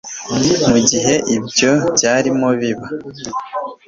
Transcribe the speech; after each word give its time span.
mu 0.69 0.77
gihe 0.89 1.13
ibyo 1.35 1.71
byarimo 1.95 2.49
biba 2.59 2.87